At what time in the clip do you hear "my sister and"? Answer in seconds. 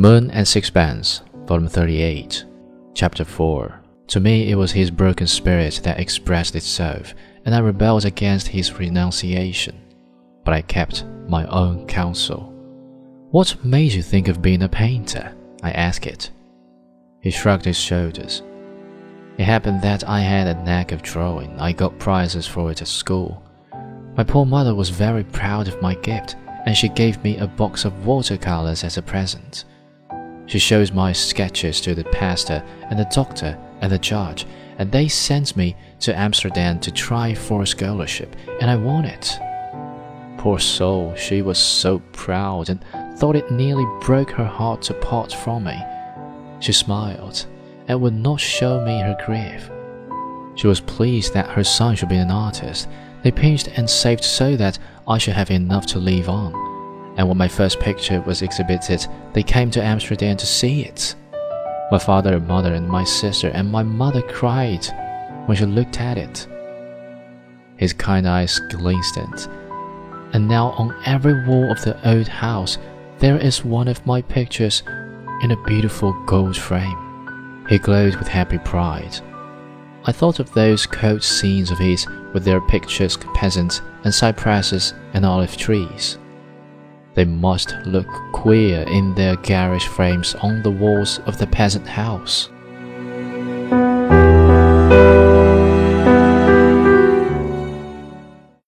62.88-63.70